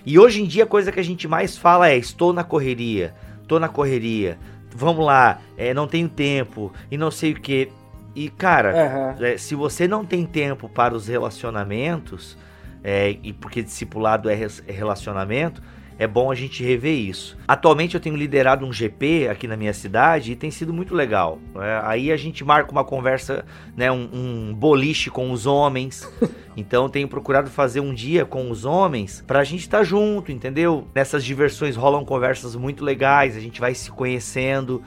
[0.06, 3.14] E hoje em dia a coisa que a gente mais fala é estou na correria,
[3.42, 4.40] estou na correria.
[4.74, 7.70] Vamos lá, é, não tenho tempo e não sei o que.
[8.16, 9.26] E, cara, uhum.
[9.26, 12.38] é, se você não tem tempo para os relacionamentos,
[12.84, 15.62] é, e porque discipulado é, é relacionamento,
[16.00, 17.38] é bom a gente rever isso.
[17.46, 21.40] Atualmente eu tenho liderado um GP aqui na minha cidade e tem sido muito legal.
[21.58, 23.44] É, aí a gente marca uma conversa,
[23.76, 26.10] né, um, um boliche com os homens.
[26.58, 30.86] Então tenho procurado fazer um dia com os homens pra gente estar tá junto, entendeu?
[30.94, 34.84] Nessas diversões rolam conversas muito legais, a gente vai se conhecendo.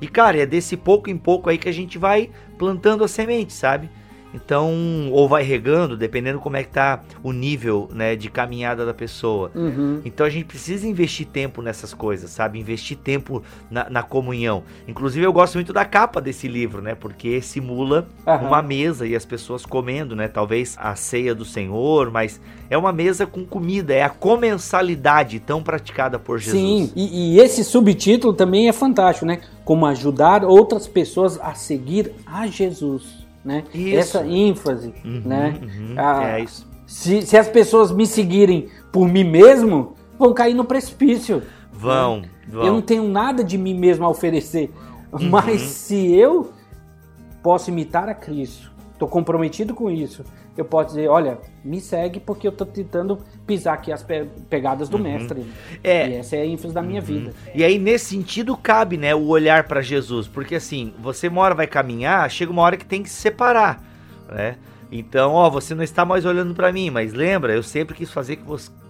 [0.00, 3.52] E cara, é desse pouco em pouco aí que a gente vai plantando a semente,
[3.52, 3.90] sabe?
[4.36, 8.92] Então, ou vai regando, dependendo como é que tá o nível, né, de caminhada da
[8.92, 9.50] pessoa.
[9.54, 10.02] Uhum.
[10.04, 12.58] Então a gente precisa investir tempo nessas coisas, sabe?
[12.58, 14.62] Investir tempo na, na, comunhão.
[14.86, 16.94] Inclusive eu gosto muito da capa desse livro, né?
[16.94, 18.48] Porque simula uhum.
[18.48, 20.28] uma mesa e as pessoas comendo, né?
[20.28, 25.62] Talvez a ceia do Senhor, mas é uma mesa com comida, é a comensalidade tão
[25.62, 26.60] praticada por Jesus.
[26.60, 29.40] Sim, e, e esse subtítulo também é fantástico, né?
[29.64, 33.62] Como ajudar outras pessoas a seguir a Jesus né?
[33.72, 33.96] Isso.
[33.96, 35.60] Essa ênfase, uhum, né?
[35.62, 36.66] Uhum, ah, é isso.
[36.84, 41.42] Se, se as pessoas me seguirem por mim mesmo, vão cair no precipício.
[41.72, 42.28] Vão, né?
[42.48, 42.66] vão.
[42.66, 44.72] Eu não tenho nada de mim mesmo a oferecer,
[45.12, 45.30] uhum.
[45.30, 46.52] mas se eu
[47.40, 50.24] posso imitar a Cristo, estou comprometido com isso,
[50.60, 54.88] eu posso dizer, olha, me segue porque eu estou tentando pisar aqui as pe pegadas
[54.88, 55.02] do uhum.
[55.02, 55.46] mestre.
[55.82, 56.08] É.
[56.08, 57.06] E essa é a ênfase da minha uhum.
[57.06, 57.34] vida.
[57.54, 60.28] E aí, nesse sentido, cabe, né, o olhar para Jesus.
[60.28, 63.82] Porque assim, você uma hora vai caminhar, chega uma hora que tem que se separar,
[64.28, 64.56] né?
[64.90, 68.38] Então, ó, você não está mais olhando para mim, mas lembra, eu sempre quis fazer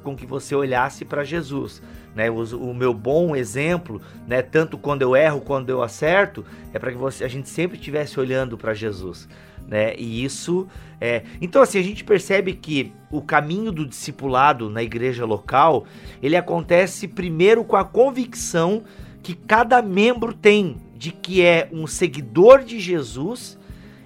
[0.03, 1.83] com que você olhasse para Jesus.
[2.15, 6.79] Né, o, o, meu bom exemplo, né, tanto quando eu erro quando eu acerto, é
[6.79, 9.29] para que você, a gente sempre estivesse olhando para Jesus.
[9.67, 9.95] Né?
[9.97, 10.67] E isso
[11.01, 11.23] é.
[11.41, 15.85] Então, assim, a gente percebe que o caminho do discipulado na igreja local
[16.23, 18.83] ele acontece primeiro com a convicção
[19.23, 23.59] que cada membro tem de que é um seguidor de Jesus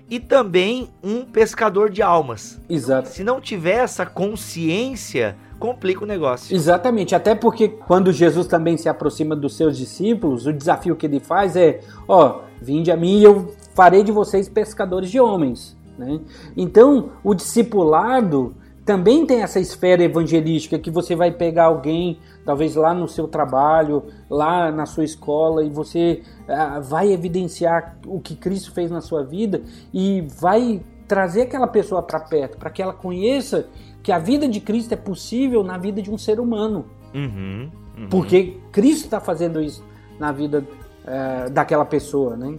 [0.09, 2.61] e também um pescador de almas.
[2.69, 3.09] Exato.
[3.09, 6.57] Se não tiver essa consciência, complica o negócio.
[6.57, 11.21] Exatamente, até porque quando Jesus também se aproxima dos seus discípulos, o desafio que ele
[11.21, 15.75] faz é: ó, vinde a mim e eu farei de vocês pescadores de homens.
[15.97, 16.21] Né?
[16.55, 22.93] Então, o discipulado também tem essa esfera evangelística que você vai pegar alguém, talvez lá
[22.93, 28.71] no seu trabalho, lá na sua escola, e você ah, vai evidenciar o que Cristo
[28.73, 29.63] fez na sua vida
[29.95, 33.67] e vai trazer aquela pessoa para perto, para que ela conheça
[34.03, 36.85] que a vida de Cristo é possível na vida de um ser humano.
[37.15, 38.09] Uhum, uhum.
[38.11, 39.83] Porque Cristo está fazendo isso
[40.19, 40.67] na vida
[41.07, 42.37] eh, daquela pessoa.
[42.37, 42.57] Né?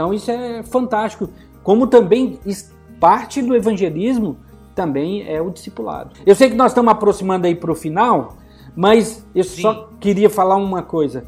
[0.00, 1.28] Então isso é fantástico.
[1.62, 2.40] Como também
[2.98, 4.38] parte do evangelismo
[4.74, 6.16] também é o discipulado.
[6.24, 8.38] Eu sei que nós estamos aproximando aí para o final,
[8.74, 9.60] mas eu Sim.
[9.60, 11.24] só queria falar uma coisa.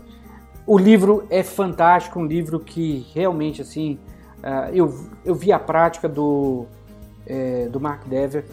[0.66, 3.98] O livro é fantástico, um livro que realmente assim
[4.38, 6.64] uh, eu, eu vi a prática do,
[7.26, 8.46] é, do Mark Dever,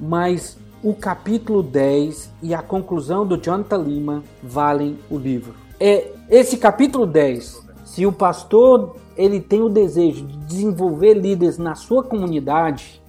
[0.00, 5.54] mas o capítulo 10 e a conclusão do Jonathan Lima valem o livro.
[5.78, 7.66] É esse capítulo 10.
[7.84, 13.00] Se o pastor ele tem o desejo de desenvolver líderes na sua comunidade,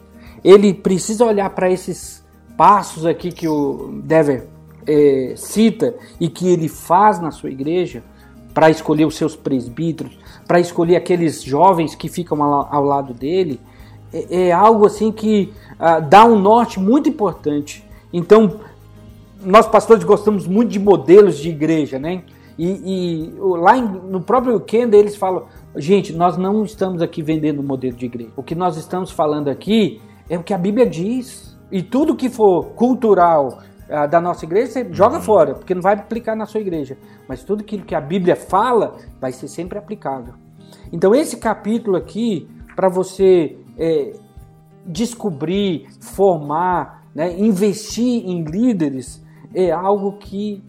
[0.44, 2.24] ele precisa olhar para esses
[2.56, 4.48] passos aqui que o Dever
[4.88, 8.04] é, cita e que ele faz na sua igreja
[8.54, 10.18] para escolher os seus presbíteros,
[10.48, 13.60] para escolher aqueles jovens que ficam ao, lado dele,
[14.12, 17.86] é, é, algo assim que ah, dá um norte muito importante.
[18.12, 18.60] Então,
[19.44, 22.24] nós pastores gostamos muito de modelos de igreja, né?
[22.58, 25.44] E, e lá em, no próprio Kenda eles falam,
[25.78, 28.32] gente, nós não estamos aqui vendendo modelo de igreja.
[28.36, 31.58] O que nós estamos falando aqui é o que a Bíblia diz.
[31.72, 33.60] E tudo que for cultural
[33.90, 36.98] uh, da nossa igreja, você joga fora, porque não vai aplicar na sua igreja.
[37.28, 40.34] Mas tudo aquilo que a Bíblia fala vai ser sempre aplicável.
[40.92, 44.14] Então, esse capítulo aqui, para você é,
[44.86, 50.64] descobrir, formar, né, investir em líderes, é algo que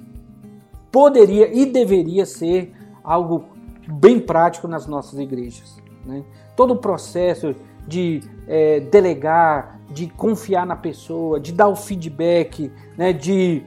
[0.91, 2.73] poderia e deveria ser
[3.05, 3.45] algo
[3.91, 5.81] bem prático nas nossas igrejas.
[6.05, 6.23] Né?
[6.55, 7.55] Todo o processo
[7.87, 13.63] de é, delegar, de confiar na pessoa, de dar o feedback, né, de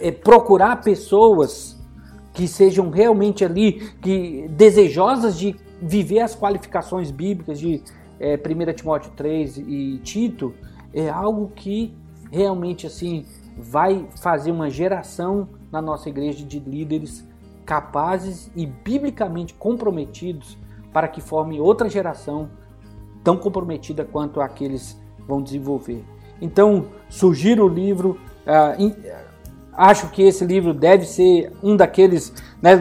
[0.00, 1.80] é, procurar pessoas
[2.32, 7.82] que sejam realmente ali que desejosas de viver as qualificações bíblicas de
[8.18, 10.52] é, 1 Timóteo 3 e Tito,
[10.92, 11.94] é algo que
[12.30, 13.24] realmente assim
[13.56, 17.26] vai fazer uma geração na nossa igreja de líderes
[17.66, 20.56] capazes e biblicamente comprometidos
[20.92, 22.48] para que formem outra geração
[23.22, 26.04] tão comprometida quanto aqueles vão desenvolver.
[26.40, 28.94] Então, surgir o livro, uh,
[29.72, 32.76] acho que esse livro deve ser um daqueles né,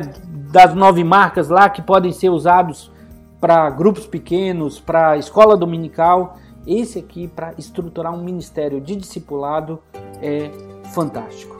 [0.51, 2.91] das nove marcas lá que podem ser usados
[3.41, 6.37] para grupos pequenos, para escola dominical.
[6.65, 9.79] Esse aqui, para estruturar um ministério de discipulado,
[10.21, 10.51] é
[10.93, 11.54] fantástico.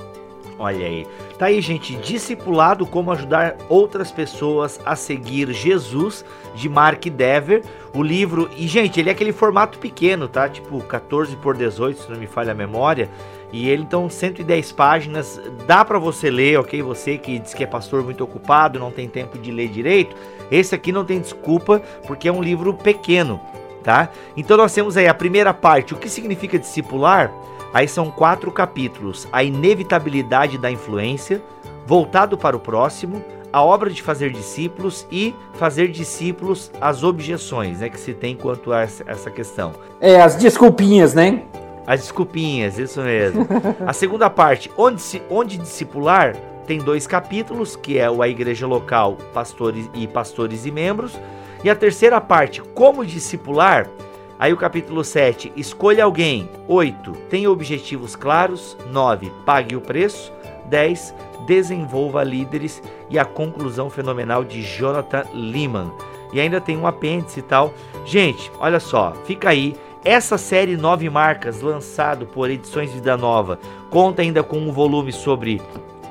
[0.58, 1.06] Olha aí.
[1.38, 6.24] Tá aí, gente, Discipulado como ajudar outras pessoas a seguir Jesus
[6.56, 7.64] de Mark Dever.
[7.94, 10.48] O livro, e gente, ele é aquele formato pequeno, tá?
[10.48, 13.10] Tipo 14 por 18, se não me falha a memória.
[13.52, 16.82] E ele então 110 páginas, dá para você ler, OK?
[16.82, 20.16] Você que diz que é pastor muito ocupado, não tem tempo de ler direito,
[20.52, 23.40] esse aqui não tem desculpa, porque é um livro pequeno,
[23.82, 24.10] tá?
[24.36, 27.32] Então nós temos aí a primeira parte, o que significa discipular?
[27.76, 31.44] Aí são quatro capítulos: a inevitabilidade da influência,
[31.86, 37.90] voltado para o próximo, a obra de fazer discípulos e fazer discípulos as objeções né,
[37.90, 39.74] que se tem quanto a essa questão.
[40.00, 41.44] É, as desculpinhas, né?
[41.86, 43.46] As desculpinhas, isso mesmo.
[43.86, 46.34] a segunda parte, onde, se, onde discipular,
[46.66, 51.20] tem dois capítulos, que é o A Igreja Local, Pastores e Pastores e Membros.
[51.62, 53.88] E a terceira parte, como discipular,
[54.38, 56.50] Aí o capítulo 7, escolha alguém.
[56.68, 58.76] 8, tenha objetivos claros.
[58.92, 60.32] 9, pague o preço.
[60.66, 61.16] 10,
[61.48, 62.84] desenvolva líderes.
[63.10, 65.92] E a conclusão fenomenal de Jonathan Lehman.
[66.34, 67.74] E ainda tem um apêndice e tal.
[68.06, 69.76] Gente, olha só, fica aí.
[70.04, 73.58] Essa série Nove Marcas, lançado por Edições Vida Nova,
[73.90, 75.62] conta ainda com um volume sobre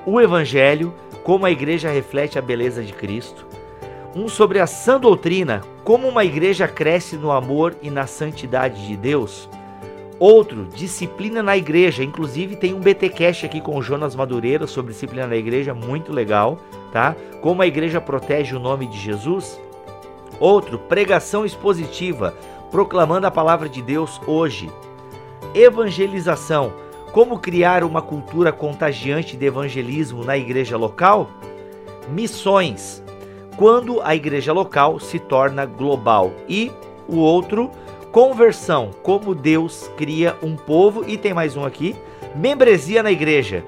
[0.05, 3.47] o Evangelho, como a igreja reflete a beleza de Cristo
[4.17, 8.97] Um sobre a sã doutrina, como uma igreja cresce no amor e na santidade de
[8.97, 9.49] Deus.
[10.21, 12.05] Outro, disciplina na igreja.
[12.05, 16.61] Inclusive tem um BTcast aqui com o Jonas Madureira sobre disciplina na igreja, muito legal,
[16.93, 17.17] tá?
[17.43, 19.61] Como a igreja protege o nome de Jesus.
[20.39, 22.35] Outro, pregação expositiva,
[22.71, 24.71] proclamando a palavra de Deus hoje.
[25.53, 26.73] Evangelização,
[27.11, 31.29] como criar uma cultura contagiante de evangelismo na igreja local.
[32.09, 33.04] Missões,
[33.57, 36.33] quando a igreja local se torna global.
[36.49, 36.71] E
[37.09, 37.71] o outro,
[38.11, 41.05] conversão, como Deus cria um povo.
[41.09, 41.95] E tem mais um aqui,
[42.35, 43.65] membresia na igreja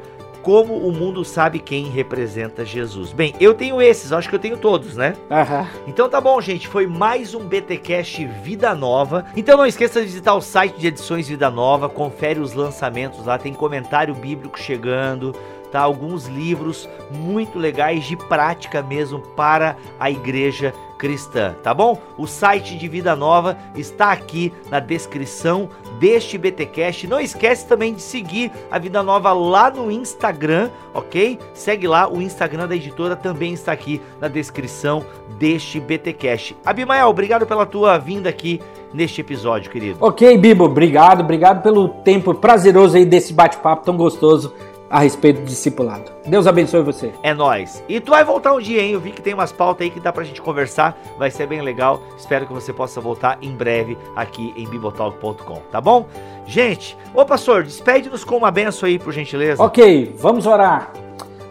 [0.46, 3.12] como o mundo sabe quem representa Jesus.
[3.12, 5.16] Bem, eu tenho esses, acho que eu tenho todos, né?
[5.28, 5.66] Aham.
[5.88, 9.26] Então tá bom, gente, foi mais um BTcast Vida Nova.
[9.36, 13.36] Então não esqueça de visitar o site de Edições Vida Nova, confere os lançamentos lá,
[13.36, 15.34] tem comentário bíblico chegando,
[15.76, 15.82] tá?
[15.82, 22.00] Alguns livros muito legais de prática mesmo para a igreja cristã, tá bom?
[22.16, 25.68] O site de Vida Nova está aqui na descrição
[26.00, 27.06] deste BTcast.
[27.06, 31.38] Não esquece também de seguir a Vida Nova lá no Instagram, ok?
[31.52, 35.04] Segue lá, o Instagram da editora também está aqui na descrição
[35.38, 36.56] deste BTcast.
[36.64, 38.62] Abimael, obrigado pela tua vinda aqui
[38.94, 39.98] neste episódio, querido.
[40.00, 44.54] Ok, Bibo, obrigado, obrigado pelo tempo prazeroso aí desse bate-papo tão gostoso
[44.88, 46.10] a respeito do discipulado.
[46.26, 47.12] Deus abençoe você.
[47.22, 47.82] É nóis.
[47.88, 48.92] E tu vai voltar um dia, hein?
[48.92, 50.98] Eu vi que tem umas pautas aí que dá pra gente conversar.
[51.18, 52.00] Vai ser bem legal.
[52.16, 56.06] Espero que você possa voltar em breve aqui em bibotalk.com, tá bom?
[56.46, 59.62] Gente, ô pastor, despede-nos com uma benção aí, por gentileza.
[59.62, 60.92] Ok, vamos orar.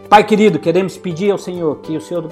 [0.08, 2.28] Pai querido, queremos pedir ao Senhor que o Senhor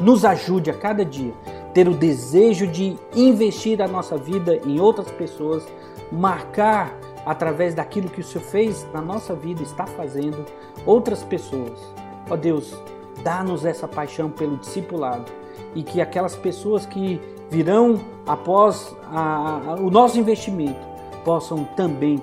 [0.00, 1.32] nos ajude a cada dia
[1.78, 5.62] ter o desejo de investir a nossa vida em outras pessoas,
[6.10, 6.97] marcar
[7.28, 10.46] através daquilo que o Senhor fez na nossa vida, está fazendo,
[10.86, 11.78] outras pessoas.
[12.30, 12.74] Ó Deus,
[13.22, 15.30] dá-nos essa paixão pelo discipulado
[15.74, 17.20] e que aquelas pessoas que
[17.50, 20.80] virão após a, a, o nosso investimento
[21.22, 22.18] possam também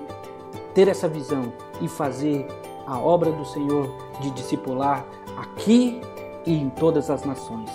[0.73, 2.47] ter essa visão e fazer
[2.87, 3.87] a obra do Senhor
[4.21, 5.05] de discipular
[5.37, 6.01] aqui
[6.47, 7.69] e em todas as nações.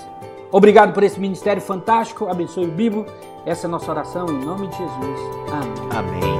[0.50, 2.26] Obrigado por esse ministério fantástico.
[2.26, 3.06] Abençoe o Bibo.
[3.46, 5.20] Essa é a nossa oração em nome de Jesus.
[5.52, 6.20] Amém.
[6.20, 6.39] Amém.